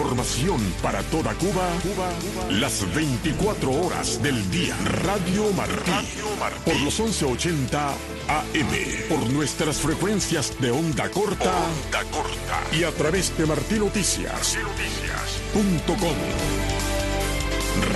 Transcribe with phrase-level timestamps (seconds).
[0.00, 2.10] información para toda Cuba, Cuba,
[2.48, 4.74] las 24 horas del día.
[5.04, 5.92] Radio Martí.
[6.64, 7.96] Por los 1180 AM.
[9.10, 11.54] Por nuestras frecuencias de onda corta.
[11.54, 12.62] Onda corta.
[12.72, 16.16] Y a través de martinoticias.com.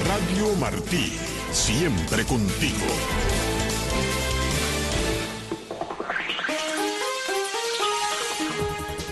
[0.05, 1.18] Radio Martí.
[1.52, 2.84] Siempre contigo.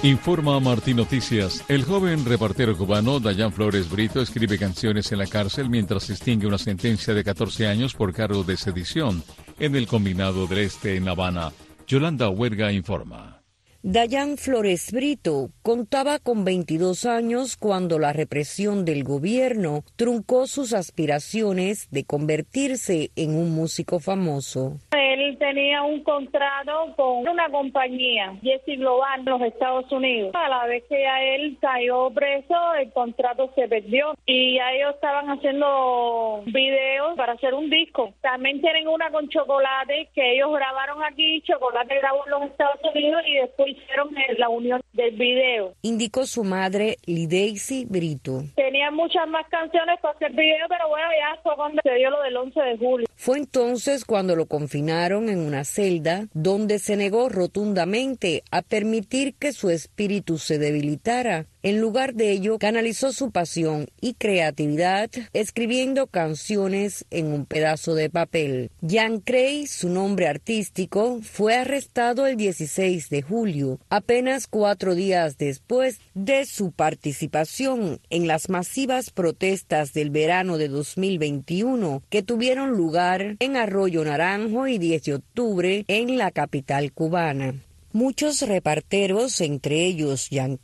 [0.04, 1.64] Informa Martín Noticias.
[1.68, 6.58] El joven reportero cubano Dayan Flores Brito escribe canciones en la cárcel mientras extingue una
[6.58, 9.22] sentencia de 14 años por cargo de sedición
[9.60, 11.52] en el Combinado del Este en La Habana.
[11.86, 13.42] Yolanda Huerga informa.
[13.84, 21.86] Dayan Flores Brito contaba con 22 años cuando la represión del gobierno truncó sus aspiraciones
[21.92, 24.80] de convertirse en un músico famoso.
[25.22, 30.32] Él tenía un contrato con una compañía, Jesse Global, en los Estados Unidos.
[30.34, 34.94] A la vez que a él cayó preso, el contrato se perdió y a ellos
[34.96, 38.12] estaban haciendo videos para hacer un disco.
[38.20, 43.22] También tienen una con Chocolate que ellos grabaron aquí, Chocolate grabó en los Estados Unidos
[43.26, 45.74] y después hicieron la unión del video.
[45.82, 48.42] Indicó su madre, Lideisi Brito.
[48.56, 52.22] Tenía muchas más canciones para hacer video, pero bueno, ya fue cuando se dio lo
[52.22, 53.06] del 11 de julio.
[53.14, 59.52] Fue entonces cuando lo confinaron en una celda donde se negó rotundamente a permitir que
[59.52, 67.04] su espíritu se debilitara en lugar de ello, canalizó su pasión y creatividad escribiendo canciones
[67.10, 68.70] en un pedazo de papel.
[68.86, 76.00] Jan Cray, su nombre artístico, fue arrestado el 16 de julio, apenas cuatro días después
[76.14, 83.56] de su participación en las masivas protestas del verano de 2021 que tuvieron lugar en
[83.56, 87.54] Arroyo Naranjo y 10 de octubre en la capital cubana.
[87.94, 90.58] Muchos reparteros, entre ellos Jan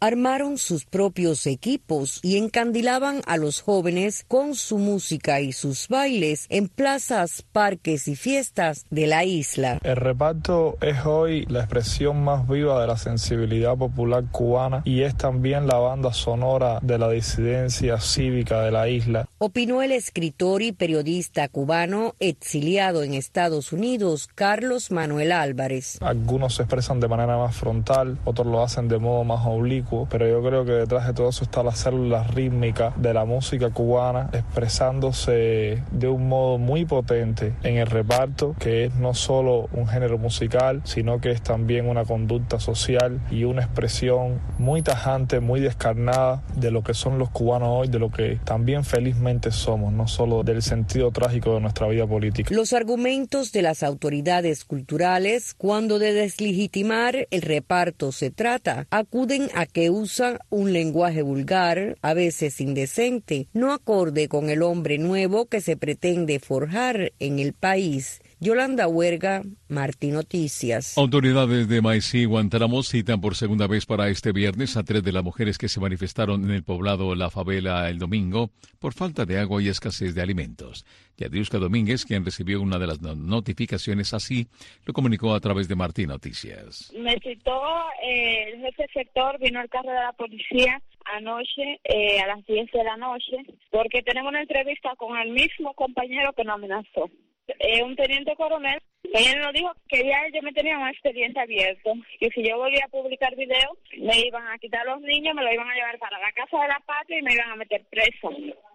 [0.00, 6.46] armaron sus propios equipos y encandilaban a los jóvenes con su música y sus bailes
[6.48, 9.78] en plazas, parques y fiestas de la isla.
[9.82, 15.14] El reparto es hoy la expresión más viva de la sensibilidad popular cubana y es
[15.14, 19.28] también la banda sonora de la disidencia cívica de la isla.
[19.36, 25.98] Opinó el escritor y periodista cubano exiliado en Estados Unidos, Carlos Manuel Álvarez.
[26.00, 30.42] Algunos expresan de manera más frontal, otros lo hacen de modo más oblicuo, pero yo
[30.42, 35.82] creo que detrás de todo eso está la célula rítmica de la música cubana expresándose
[35.90, 40.82] de un modo muy potente en el reparto, que es no solo un género musical,
[40.84, 46.70] sino que es también una conducta social y una expresión muy tajante, muy descarnada de
[46.70, 50.62] lo que son los cubanos hoy, de lo que también felizmente somos, no solo del
[50.62, 52.54] sentido trágico de nuestra vida política.
[52.54, 59.48] Los argumentos de las autoridades culturales cuando de desligar legitimar el reparto se trata, acuden
[59.54, 65.46] a que usa un lenguaje vulgar, a veces indecente, no acorde con el hombre nuevo
[65.46, 68.20] que se pretende forjar en el país.
[68.44, 70.98] Yolanda Huerga, Martín Noticias.
[70.98, 75.12] Autoridades de Maicí y Guantánamo citan por segunda vez para este viernes a tres de
[75.12, 79.38] las mujeres que se manifestaron en el poblado La Favela el domingo por falta de
[79.38, 80.84] agua y escasez de alimentos.
[81.18, 84.48] Yadiuska Domínguez, quien recibió una de las notificaciones así,
[84.86, 86.92] lo comunicó a través de Martín Noticias.
[86.98, 87.62] Me citó
[88.02, 90.82] eh, el jefe sector, vino el carro de la policía
[91.14, 93.36] anoche eh, a las 10 de la noche,
[93.70, 97.08] porque tenemos una entrevista con el mismo compañero que nos amenazó
[97.46, 98.78] eh, un teniente coronel,
[99.14, 102.84] ella nos dijo que ya yo me tenía un expediente abierto, y si yo volvía
[102.84, 106.18] a publicar videos, me iban a quitar los niños, me lo iban a llevar para
[106.18, 108.30] la casa de la patria y me iban a meter preso.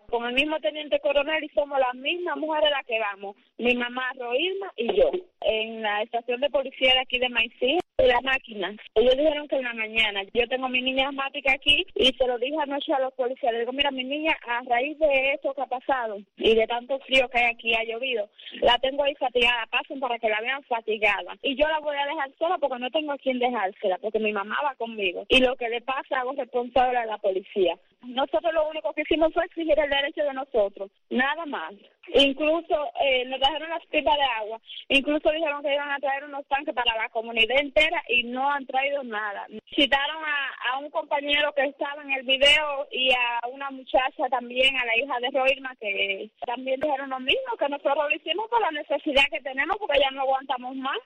[0.09, 4.11] Con el mismo teniente coronel y somos las mismas mujeres las que vamos, mi mamá
[4.17, 5.11] Roilma y yo,
[5.41, 8.75] en la estación de policía de aquí de Maicí, la máquina.
[8.93, 10.21] Ellos dijeron que en la mañana.
[10.31, 13.51] Yo tengo mi niña asmática aquí y se lo dije anoche a los policías.
[13.51, 16.99] Le digo, mira, mi niña, a raíz de esto que ha pasado y de tanto
[16.99, 18.29] frío que hay aquí, ha llovido,
[18.61, 19.65] la tengo ahí fatigada.
[19.71, 21.37] Pasen para que la vean fatigada.
[21.41, 24.31] Y yo la voy a dejar sola porque no tengo a quien dejársela, porque mi
[24.31, 25.25] mamá va conmigo.
[25.29, 27.79] Y lo que le pasa hago responsable a la policía.
[28.05, 31.73] Nosotros lo único que hicimos fue exigir el derecho de nosotros, nada más.
[32.13, 34.59] Incluso eh, nos dejaron las pipas de agua,
[34.89, 38.65] incluso dijeron que iban a traer unos tanques para la comunidad entera y no han
[38.65, 39.47] traído nada.
[39.75, 44.75] Citaron a, a un compañero que estaba en el video y a una muchacha también,
[44.77, 48.61] a la hija de Roirma, que también dijeron lo mismo, que nosotros lo hicimos por
[48.61, 50.97] la necesidad que tenemos porque ya no aguantamos más.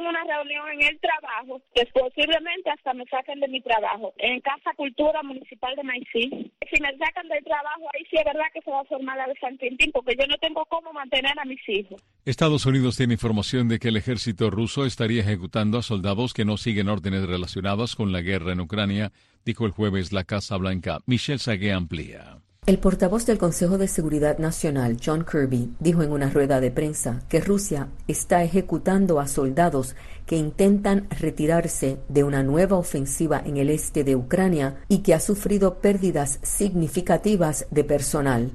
[0.00, 4.40] Tengo una reunión en el trabajo, que posiblemente hasta me saquen de mi trabajo, en
[4.40, 6.50] Casa Cultura Municipal de Maicí.
[6.72, 9.26] Si me sacan del trabajo, ahí sí es verdad que se va a formar la
[9.26, 12.02] de San Quintín, porque yo no tengo cómo mantener a mis hijos.
[12.24, 16.56] Estados Unidos tiene información de que el ejército ruso estaría ejecutando a soldados que no
[16.56, 19.12] siguen órdenes relacionadas con la guerra en Ucrania
[19.44, 21.00] dijo el jueves la Casa Blanca.
[21.04, 22.38] Michelle Sagué amplía.
[22.66, 27.22] El portavoz del Consejo de Seguridad Nacional, John Kirby, dijo en una rueda de prensa
[27.28, 29.96] que Rusia está ejecutando a soldados
[30.26, 35.20] que intentan retirarse de una nueva ofensiva en el este de Ucrania y que ha
[35.20, 38.52] sufrido pérdidas significativas de personal.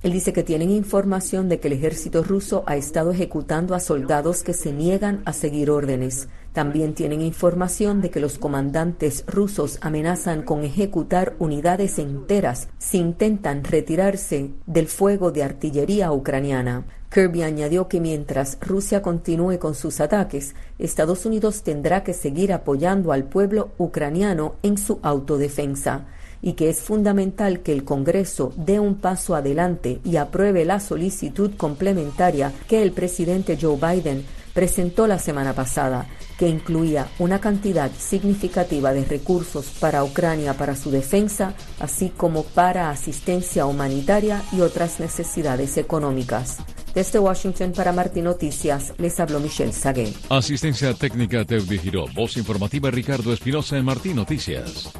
[0.00, 4.44] Él dice que tienen información de que el ejército ruso ha estado ejecutando a soldados
[4.44, 6.28] que se niegan a seguir órdenes.
[6.58, 13.62] También tienen información de que los comandantes rusos amenazan con ejecutar unidades enteras si intentan
[13.62, 16.84] retirarse del fuego de artillería ucraniana.
[17.12, 23.12] Kirby añadió que mientras Rusia continúe con sus ataques, Estados Unidos tendrá que seguir apoyando
[23.12, 26.06] al pueblo ucraniano en su autodefensa
[26.42, 31.52] y que es fundamental que el Congreso dé un paso adelante y apruebe la solicitud
[31.56, 34.24] complementaria que el presidente Joe Biden
[34.58, 40.90] presentó la semana pasada, que incluía una cantidad significativa de recursos para Ucrania para su
[40.90, 46.56] defensa, así como para asistencia humanitaria y otras necesidades económicas.
[46.92, 50.12] Desde Washington para Martín Noticias, les habló Michelle Sagué.
[50.28, 52.06] Asistencia técnica Teudi Giró.
[52.12, 54.90] Voz informativa Ricardo Espinosa en Martín Noticias.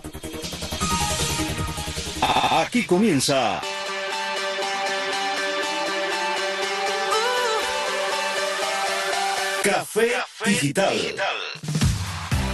[2.22, 3.60] Aquí comienza.
[9.62, 10.12] Café,
[10.46, 10.96] Digital.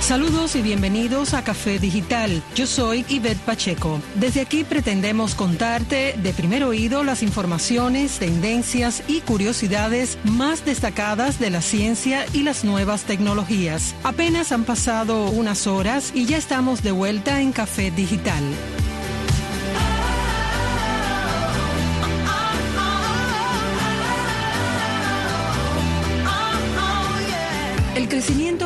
[0.00, 2.42] Saludos y bienvenidos a Café Digital.
[2.54, 4.00] Yo soy Ivette Pacheco.
[4.14, 11.50] Desde aquí pretendemos contarte de primer oído las informaciones, tendencias y curiosidades más destacadas de
[11.50, 13.94] la ciencia y las nuevas tecnologías.
[14.02, 18.42] Apenas han pasado unas horas y ya estamos de vuelta en Café Digital.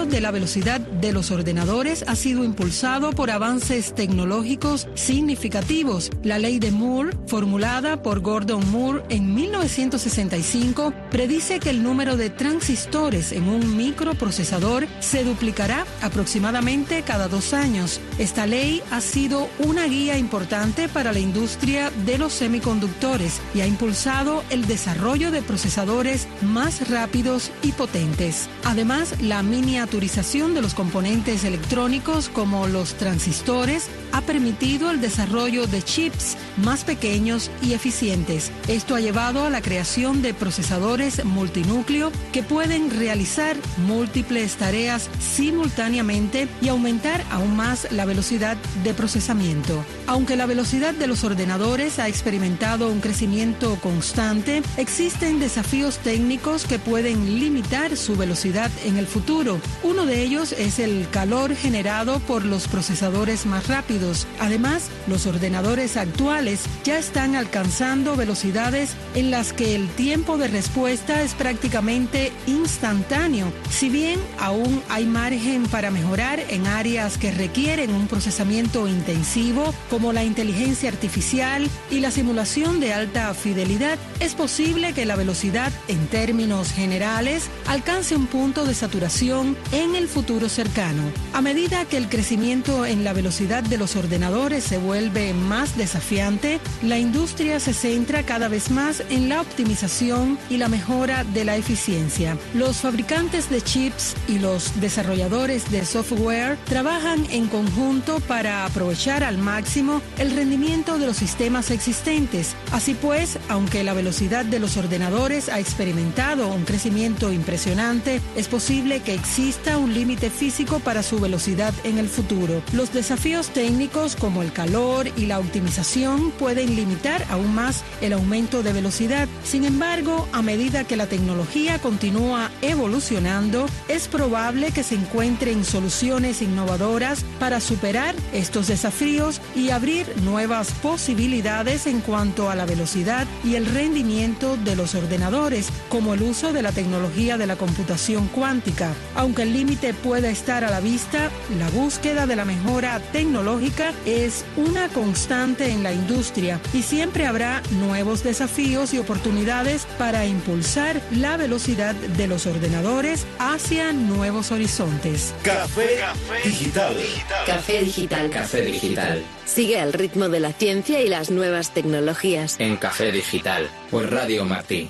[0.08, 6.10] De la velocidad de los ordenadores ha sido impulsado por avances tecnológicos significativos.
[6.22, 12.30] La ley de Moore, formulada por Gordon Moore en 1965, predice que el número de
[12.30, 18.00] transistores en un microprocesador se duplicará aproximadamente cada dos años.
[18.18, 23.66] Esta ley ha sido una guía importante para la industria de los semiconductores y ha
[23.66, 28.48] impulsado el desarrollo de procesadores más rápidos y potentes.
[28.64, 35.82] Además, la miniaturización de los componentes electrónicos como los transistores ha permitido el desarrollo de
[35.82, 38.50] chips más pequeños y eficientes.
[38.68, 43.56] Esto ha llevado a la creación de procesadores multinúcleo que pueden realizar
[43.86, 49.84] múltiples tareas simultáneamente y aumentar aún más la velocidad de procesamiento.
[50.06, 56.78] Aunque la velocidad de los ordenadores ha experimentado un crecimiento constante, existen desafíos técnicos que
[56.78, 59.60] pueden limitar su velocidad en el futuro.
[59.88, 64.26] Uno de ellos es el calor generado por los procesadores más rápidos.
[64.38, 71.22] Además, los ordenadores actuales ya están alcanzando velocidades en las que el tiempo de respuesta
[71.22, 73.50] es prácticamente instantáneo.
[73.70, 80.12] Si bien aún hay margen para mejorar en áreas que requieren un procesamiento intensivo, como
[80.12, 86.08] la inteligencia artificial y la simulación de alta fidelidad, es posible que la velocidad en
[86.08, 91.02] términos generales alcance un punto de saturación el futuro cercano.
[91.32, 96.58] A medida que el crecimiento en la velocidad de los ordenadores se vuelve más desafiante,
[96.82, 101.56] la industria se centra cada vez más en la optimización y la mejora de la
[101.56, 102.36] eficiencia.
[102.54, 109.38] Los fabricantes de chips y los desarrolladores de software trabajan en conjunto para aprovechar al
[109.38, 112.56] máximo el rendimiento de los sistemas existentes.
[112.72, 119.00] Así pues, aunque la velocidad de los ordenadores ha experimentado un crecimiento impresionante, es posible
[119.00, 122.62] que exista un límite físico para su velocidad en el futuro.
[122.72, 128.62] Los desafíos técnicos como el calor y la optimización pueden limitar aún más el aumento
[128.62, 129.28] de velocidad.
[129.44, 136.42] Sin embargo, a medida que la tecnología continúa evolucionando, es probable que se encuentren soluciones
[136.42, 143.56] innovadoras para superar estos desafíos y abrir nuevas posibilidades en cuanto a la velocidad y
[143.56, 148.94] el rendimiento de los ordenadores, como el uso de la tecnología de la computación cuántica
[149.14, 154.44] aunque el límite pueda estar a la vista, la búsqueda de la mejora tecnológica es
[154.56, 161.36] una constante en la industria y siempre habrá nuevos desafíos y oportunidades para impulsar la
[161.36, 165.34] velocidad de los ordenadores hacia nuevos horizontes.
[165.42, 166.04] Café,
[166.44, 166.96] digital.
[167.44, 168.30] Café digital.
[168.30, 169.24] Café digital.
[169.44, 172.54] Sigue el ritmo de la ciencia y las nuevas tecnologías.
[172.60, 174.88] En Café Digital, por Radio Martí.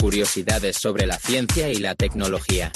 [0.00, 2.70] Curiosidades sobre la ciencia y la tecnología.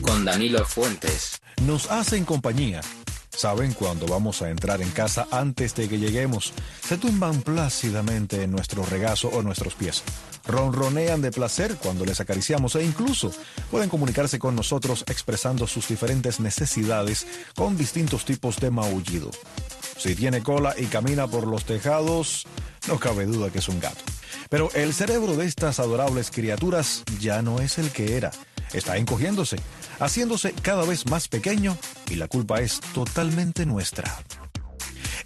[0.00, 1.42] con Danilo Fuentes.
[1.62, 2.80] Nos hacen compañía.
[3.28, 6.54] Saben cuando vamos a entrar en casa antes de que lleguemos.
[6.82, 10.02] Se tumban plácidamente en nuestro regazo o nuestros pies.
[10.46, 13.32] Ronronean de placer cuando les acariciamos e incluso
[13.70, 19.30] pueden comunicarse con nosotros expresando sus diferentes necesidades con distintos tipos de maullido.
[19.98, 22.46] Si tiene cola y camina por los tejados,
[22.88, 24.15] no cabe duda que es un gato.
[24.48, 28.30] Pero el cerebro de estas adorables criaturas ya no es el que era.
[28.72, 29.56] Está encogiéndose,
[29.98, 31.76] haciéndose cada vez más pequeño
[32.10, 34.16] y la culpa es totalmente nuestra.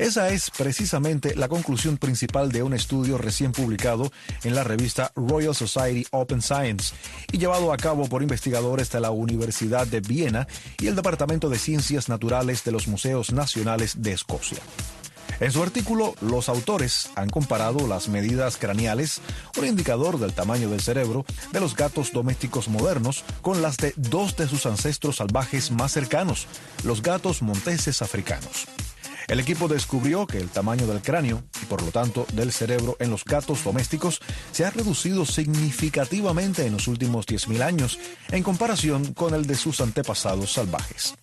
[0.01, 4.11] Esa es precisamente la conclusión principal de un estudio recién publicado
[4.45, 6.95] en la revista Royal Society Open Science
[7.33, 10.49] y llevado a cabo por investigadores de la Universidad de Viena
[10.79, 14.61] y el Departamento de Ciencias Naturales de los Museos Nacionales de Escocia.
[15.41, 19.23] En su artículo, los autores han comparado las medidas craneales,
[19.59, 24.37] un indicador del tamaño del cerebro, de los gatos domésticos modernos con las de dos
[24.37, 26.47] de sus ancestros salvajes más cercanos,
[26.85, 28.67] los gatos monteses africanos.
[29.29, 33.11] El equipo descubrió que el tamaño del cráneo y por lo tanto del cerebro en
[33.11, 34.21] los gatos domésticos
[34.51, 37.99] se ha reducido significativamente en los últimos 10.000 años
[38.31, 41.15] en comparación con el de sus antepasados salvajes.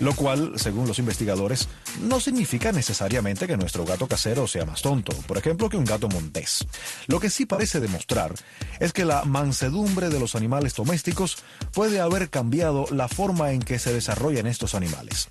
[0.00, 1.68] Lo cual, según los investigadores,
[2.00, 6.08] no significa necesariamente que nuestro gato casero sea más tonto, por ejemplo, que un gato
[6.08, 6.66] montés.
[7.06, 8.34] Lo que sí parece demostrar
[8.80, 11.38] es que la mansedumbre de los animales domésticos
[11.72, 15.28] puede haber cambiado la forma en que se desarrollan estos animales.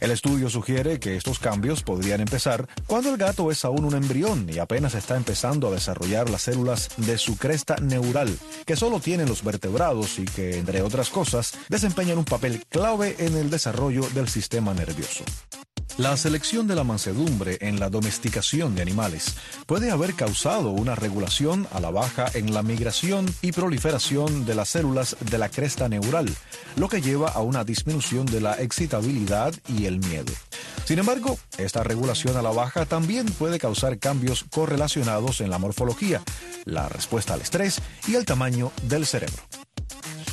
[0.00, 4.48] El estudio sugiere que estos cambios podrían empezar cuando el gato es aún un embrión
[4.48, 9.28] y apenas está empezando a desarrollar las células de su cresta neural, que solo tienen
[9.28, 14.28] los vertebrados y que, entre otras cosas, desempeñan un papel clave en el desarrollo del
[14.28, 15.24] sistema nervioso.
[15.98, 19.34] La selección de la mansedumbre en la domesticación de animales
[19.66, 24.68] puede haber causado una regulación a la baja en la migración y proliferación de las
[24.68, 26.28] células de la cresta neural,
[26.76, 30.32] lo que lleva a una disminución de la excitabilidad y el miedo.
[30.84, 36.22] Sin embargo, esta regulación a la baja también puede causar cambios correlacionados en la morfología,
[36.64, 39.42] la respuesta al estrés y el tamaño del cerebro.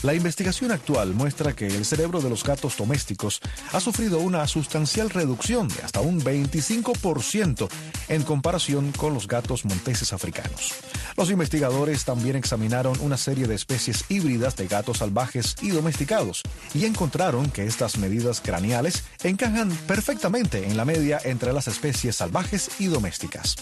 [0.06, 3.42] La investigación actual muestra que el cerebro de los gatos domésticos
[3.74, 7.68] ha sufrido una sustancial reducción de hasta un 25%
[8.10, 10.76] en comparación con los gatos monteses africanos.
[11.18, 16.44] Los investigadores también examinaron una serie de especies híbridas de gatos salvajes y domesticados
[16.76, 22.70] y encontraron que estas medidas craneales encajan perfectamente en la media entre las especies salvajes
[22.78, 23.56] y domésticas.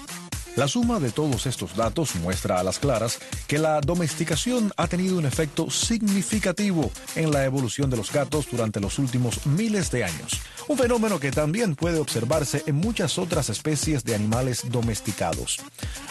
[0.55, 3.17] La suma de todos estos datos muestra a las claras
[3.47, 8.79] que la domesticación ha tenido un efecto significativo en la evolución de los gatos durante
[8.79, 14.03] los últimos miles de años, un fenómeno que también puede observarse en muchas otras especies
[14.03, 15.57] de animales domesticados.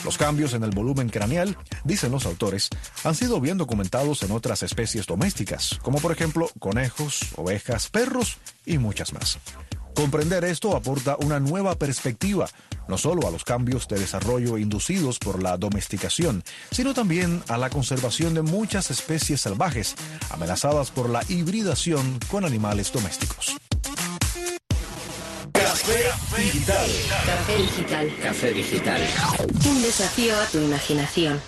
[0.05, 2.69] Los cambios en el volumen craneal, dicen los autores,
[3.05, 8.79] han sido bien documentados en otras especies domésticas, como por ejemplo conejos, ovejas, perros y
[8.79, 9.39] muchas más.
[10.03, 12.49] Comprender esto aporta una nueva perspectiva,
[12.89, 16.43] no solo a los cambios de desarrollo inducidos por la domesticación,
[16.73, 19.95] sino también a la conservación de muchas especies salvajes
[20.31, 23.55] amenazadas por la hibridación con animales domésticos.
[25.53, 26.03] Café
[26.37, 26.91] digital.
[27.25, 28.17] Café digital.
[28.21, 29.01] Café digital.
[29.71, 31.41] Un desafío a tu imaginación.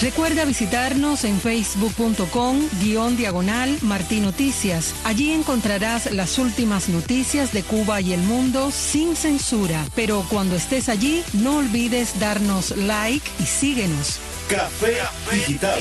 [0.00, 4.94] Recuerda visitarnos en facebook.com guion diagonal Martí Noticias.
[5.04, 9.86] Allí encontrarás las últimas noticias de Cuba y el mundo sin censura.
[9.94, 14.18] Pero cuando estés allí, no olvides darnos like y síguenos.
[14.50, 14.98] Café
[15.32, 15.80] Digital.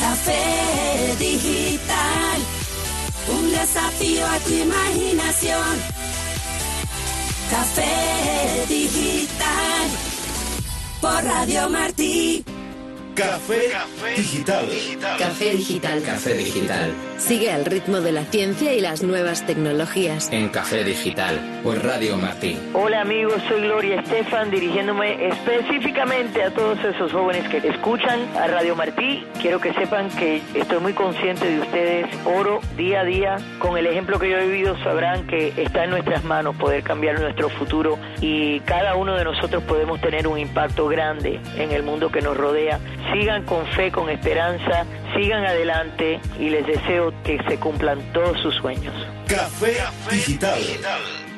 [0.00, 2.40] Café Digital.
[3.36, 5.78] Un desafío a tu imaginación.
[7.50, 9.88] Café Digital.
[11.00, 12.44] Por Radio Martí.
[13.16, 13.72] Café,
[14.14, 14.68] digital.
[15.18, 16.02] Café Digital.
[16.02, 16.92] Café Digital.
[17.18, 20.30] Sigue al ritmo de la ciencia y las nuevas tecnologías.
[20.32, 21.40] En Café Digital.
[21.62, 22.58] Por Radio Martí.
[22.74, 28.76] Hola amigos, soy Gloria Estefan dirigiéndome específicamente a todos esos jóvenes que escuchan a Radio
[28.76, 29.24] Martí.
[29.40, 32.06] Quiero que sepan que estoy muy consciente de ustedes.
[32.26, 33.36] Oro día a día.
[33.58, 37.18] Con el ejemplo que yo he vivido sabrán que está en nuestras manos poder cambiar
[37.18, 42.10] nuestro futuro y cada uno de nosotros podemos tener un impacto grande en el mundo
[42.10, 42.78] que nos rodea
[43.12, 44.84] sigan con fe, con esperanza,
[45.16, 48.94] sigan adelante y les deseo que se cumplan todos sus sueños.
[49.26, 49.76] Café
[50.10, 50.60] Digital.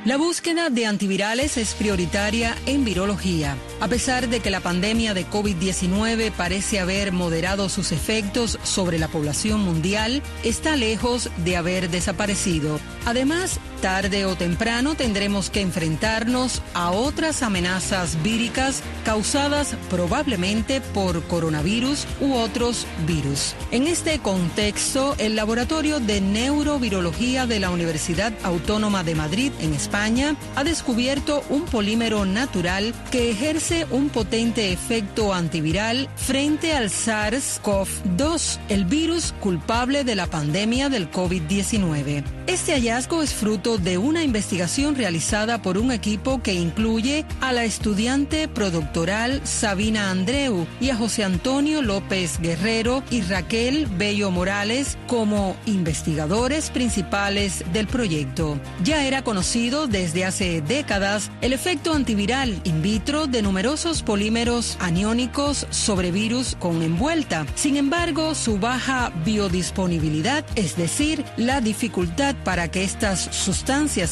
[0.05, 3.57] La búsqueda de antivirales es prioritaria en virología.
[3.81, 9.09] A pesar de que la pandemia de COVID-19 parece haber moderado sus efectos sobre la
[9.09, 12.81] población mundial, está lejos de haber desaparecido.
[13.07, 22.07] Además, tarde o temprano tendremos que enfrentarnos a otras amenazas víricas causadas probablemente por coronavirus
[22.21, 23.55] u otros virus.
[23.71, 30.37] En este contexto, el Laboratorio de Neurovirología de la Universidad Autónoma de Madrid, en España,
[30.57, 38.85] ha descubierto un polímero natural que ejerce un potente efecto antiviral frente al SARS-CoV-2, el
[38.85, 42.25] virus culpable de la pandemia del COVID-19.
[42.47, 47.65] Este hallazgo es fruto de una investigación realizada por un equipo que incluye a la
[47.65, 55.57] estudiante productoral Sabina Andreu y a José Antonio López Guerrero y Raquel Bello Morales como
[55.67, 58.59] investigadores principales del proyecto.
[58.83, 65.67] Ya era conocido desde hace décadas el efecto antiviral in vitro de numerosos polímeros aniónicos
[65.71, 67.45] sobre virus con envuelta.
[67.55, 73.29] Sin embargo, su baja biodisponibilidad, es decir, la dificultad para que estas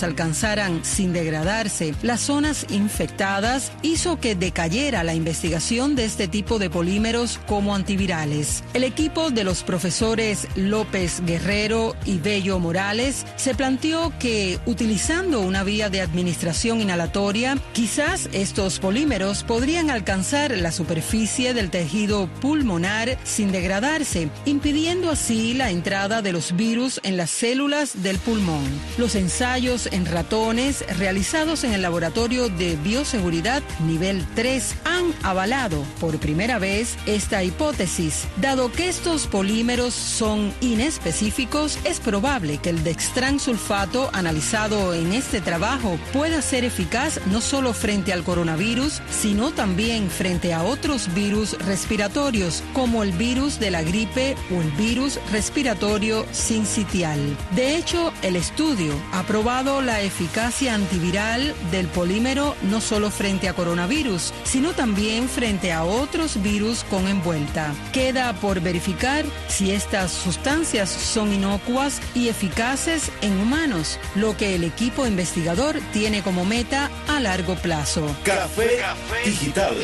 [0.02, 6.68] alcanzaran sin degradarse las zonas infectadas, hizo que decayera la investigación de este tipo de
[6.68, 8.64] polímeros como antivirales.
[8.74, 15.64] El equipo de los profesores López Guerrero y Bello Morales se planteó que utilizando una
[15.64, 23.52] vía de administración inhalatoria, quizás estos polímeros podrían alcanzar la superficie del tejido pulmonar sin
[23.52, 28.64] degradarse, impidiendo así la entrada de los virus en las células del pulmón.
[28.98, 36.18] Los ensayos en ratones realizados en el Laboratorio de Bioseguridad nivel 3 han avalado por
[36.18, 38.24] primera vez esta hipótesis.
[38.40, 45.98] Dado que estos polímeros son inespecíficos, es probable que el dextransulfato analizado en este trabajo
[46.14, 52.62] pueda ser eficaz no solo frente al coronavirus, sino también frente a otros virus respiratorios,
[52.72, 57.20] como el virus de la gripe o el virus respiratorio sincitial.
[57.54, 63.54] De hecho, el estudio ha probado la eficacia antiviral del polímero no solo frente a
[63.54, 67.74] coronavirus, sino también frente a otros virus con envuelta.
[67.92, 74.64] Queda por verificar si estas sustancias son inocuas y eficaces en humanos, lo que el
[74.64, 78.06] equipo investigador tiene como meta a largo plazo.
[78.24, 78.82] Café
[79.24, 79.76] Digital.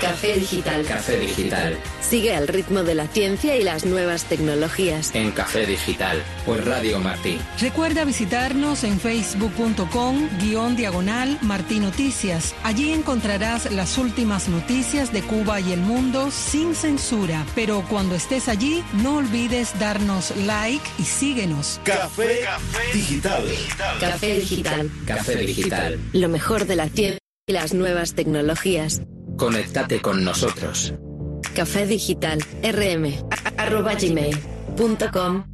[0.00, 0.84] Café Digital.
[0.84, 1.78] Café Digital.
[2.00, 5.14] Sigue al ritmo de la ciencia y las nuevas tecnologías.
[5.14, 6.22] En Café Digital.
[6.44, 7.38] Por Radio Martí.
[7.60, 12.54] Recuerda visitarnos en facebook.com guion diagonal Martí Noticias.
[12.64, 17.46] Allí encontrarás las últimas noticias de Cuba y el mundo sin censura.
[17.54, 21.80] Pero cuando estés allí, no olvides darnos like y síguenos.
[21.84, 22.40] Café
[22.92, 23.44] Digital.
[24.00, 24.90] Café Digital.
[25.06, 25.98] Café Digital.
[26.12, 29.02] Lo mejor de la ciencia y las nuevas tecnologías.
[29.36, 30.94] Conéctate con nosotros.
[31.54, 32.38] Café Digital.
[32.62, 33.14] rm
[33.56, 35.49] arroba gmail.com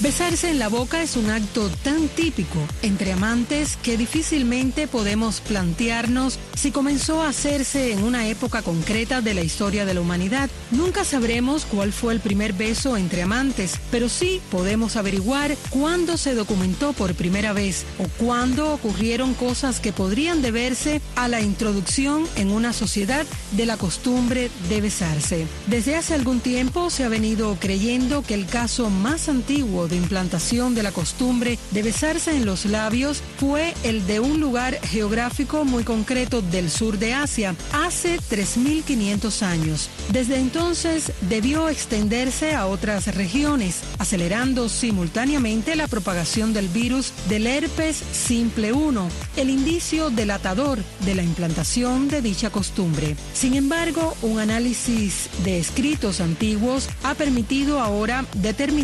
[0.00, 6.38] Besarse en la boca es un acto tan típico entre amantes que difícilmente podemos plantearnos
[6.54, 10.50] si comenzó a hacerse en una época concreta de la historia de la humanidad.
[10.70, 16.34] Nunca sabremos cuál fue el primer beso entre amantes, pero sí podemos averiguar cuándo se
[16.34, 22.50] documentó por primera vez o cuándo ocurrieron cosas que podrían deberse a la introducción en
[22.50, 25.46] una sociedad de la costumbre de besarse.
[25.68, 30.74] Desde hace algún tiempo se ha venido creyendo que el caso más antiguo de implantación
[30.74, 35.84] de la costumbre de besarse en los labios fue el de un lugar geográfico muy
[35.84, 39.88] concreto del sur de Asia, hace 3.500 años.
[40.12, 48.02] Desde entonces debió extenderse a otras regiones, acelerando simultáneamente la propagación del virus del herpes
[48.12, 53.16] simple 1, el indicio delatador de la implantación de dicha costumbre.
[53.34, 58.79] Sin embargo, un análisis de escritos antiguos ha permitido ahora determinar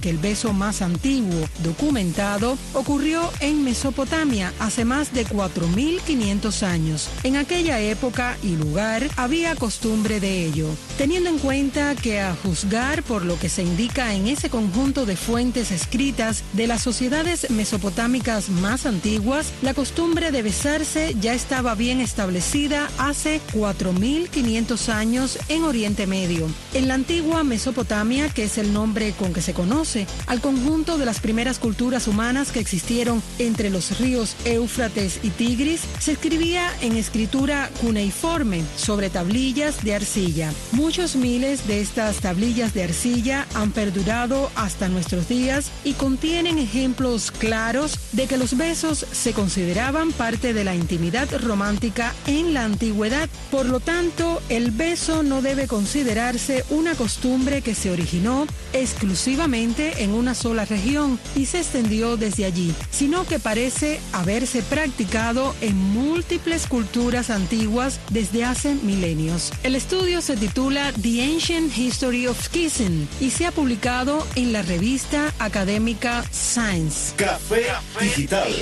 [0.00, 7.08] que el beso más antiguo documentado ocurrió en Mesopotamia hace más de 4.500 años.
[7.24, 13.02] En aquella época y lugar había costumbre de ello, teniendo en cuenta que a juzgar
[13.02, 18.50] por lo que se indica en ese conjunto de fuentes escritas de las sociedades mesopotámicas
[18.50, 26.06] más antiguas, la costumbre de besarse ya estaba bien establecida hace 4.500 años en Oriente
[26.06, 26.46] Medio.
[26.72, 31.06] En la antigua Mesopotamia, que es el nombre con que se conoce al conjunto de
[31.06, 36.96] las primeras culturas humanas que existieron entre los ríos Éufrates y Tigris, se escribía en
[36.96, 40.52] escritura cuneiforme sobre tablillas de arcilla.
[40.72, 47.30] Muchos miles de estas tablillas de arcilla han perdurado hasta nuestros días y contienen ejemplos
[47.30, 53.28] claros de que los besos se consideraban parte de la intimidad romántica en la antigüedad.
[53.50, 60.12] Por lo tanto, el beso no debe considerarse una costumbre que se originó exclusivamente en
[60.12, 66.66] una sola región y se extendió desde allí, sino que parece haberse practicado en múltiples
[66.66, 69.52] culturas antiguas desde hace milenios.
[69.62, 74.62] El estudio se titula The Ancient History of Kissing y se ha publicado en la
[74.62, 77.14] revista académica Science.
[77.16, 77.66] Café
[78.00, 78.52] Digital.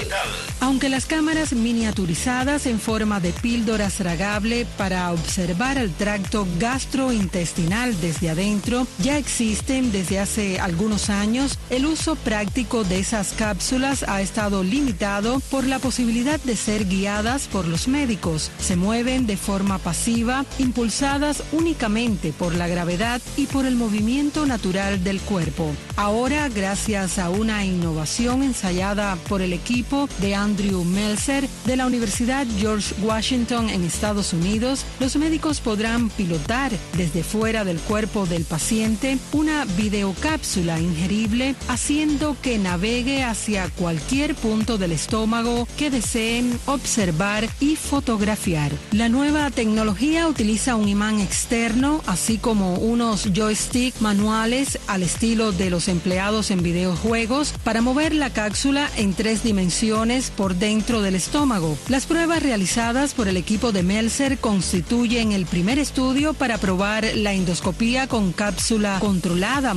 [0.60, 8.30] Aunque las cámaras miniaturizadas en forma de píldoras tragable para observar el tracto gastrointestinal desde
[8.30, 14.62] adentro ya existen desde hace algunos años, el uso práctico de esas cápsulas ha estado
[14.62, 18.50] limitado por la posibilidad de ser guiadas por los médicos.
[18.58, 25.04] Se mueven de forma pasiva, impulsadas únicamente por la gravedad y por el movimiento natural
[25.04, 25.70] del cuerpo.
[25.96, 32.46] Ahora, gracias a una innovación ensayada por el equipo de Andrew Meltzer de la Universidad
[32.58, 39.18] George Washington en Estados Unidos, los médicos podrán pilotar desde fuera del cuerpo del paciente
[39.32, 40.37] una videocápsula
[40.78, 48.72] ingerible haciendo que navegue hacia cualquier punto del estómago que deseen observar y fotografiar.
[48.92, 55.70] La nueva tecnología utiliza un imán externo así como unos joystick manuales al estilo de
[55.70, 61.76] los empleados en videojuegos para mover la cápsula en tres dimensiones por dentro del estómago.
[61.88, 67.32] Las pruebas realizadas por el equipo de Melser constituyen el primer estudio para probar la
[67.32, 69.74] endoscopía con cápsula controlada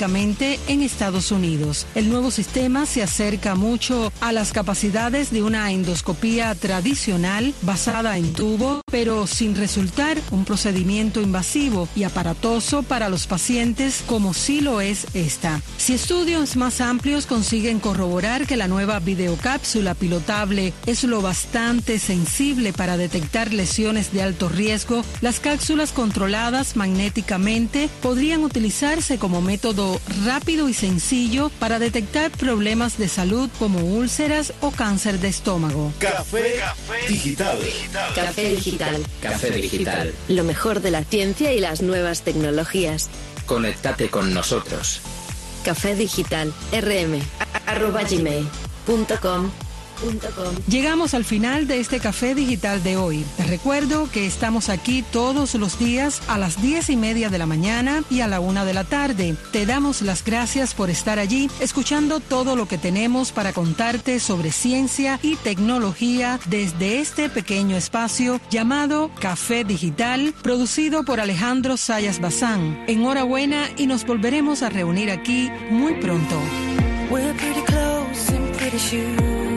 [0.00, 1.84] en Estados Unidos.
[1.96, 8.32] El nuevo sistema se acerca mucho a las capacidades de una endoscopía tradicional basada en
[8.32, 14.80] tubo, pero sin resultar un procedimiento invasivo y aparatoso para los pacientes como sí lo
[14.80, 15.60] es esta.
[15.78, 22.72] Si estudios más amplios consiguen corroborar que la nueva videocápsula pilotable es lo bastante sensible
[22.72, 29.87] para detectar lesiones de alto riesgo, las cápsulas controladas magnéticamente podrían utilizarse como método
[30.24, 35.92] rápido y sencillo para detectar problemas de salud como úlceras o cáncer de estómago.
[35.98, 36.60] Café
[37.08, 37.58] Digital.
[38.14, 39.04] Café Digital.
[39.20, 40.14] Café Digital.
[40.28, 43.08] Lo mejor de la ciencia y las nuevas tecnologías.
[43.46, 45.00] Conéctate con nosotros.
[45.64, 46.52] Café Digital.
[46.72, 47.20] rm.
[47.66, 49.50] arroba gmail.com.
[50.68, 53.24] Llegamos al final de este café digital de hoy.
[53.36, 57.46] Te recuerdo que estamos aquí todos los días a las diez y media de la
[57.46, 59.34] mañana y a la una de la tarde.
[59.52, 64.52] Te damos las gracias por estar allí, escuchando todo lo que tenemos para contarte sobre
[64.52, 72.84] ciencia y tecnología desde este pequeño espacio llamado Café Digital, producido por Alejandro Sayas Bazán.
[72.86, 76.36] Enhorabuena y nos volveremos a reunir aquí muy pronto.
[77.10, 79.47] We're pretty close and pretty sure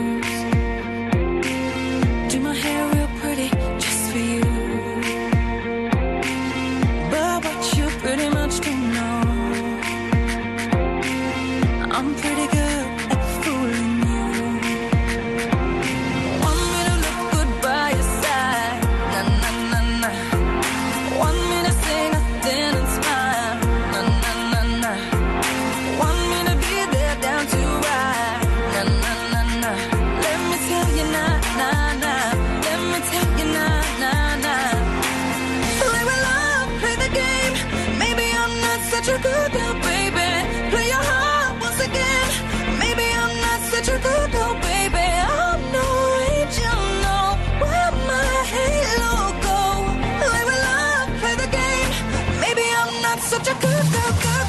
[53.32, 54.41] such a good girl, good.